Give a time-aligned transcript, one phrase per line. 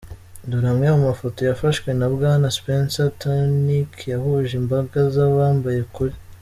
[0.49, 6.15] Dore amwe mu mafoto yafashwe na Bwana Spencer Tunick yahuje imbaga z’abambaye ukuri.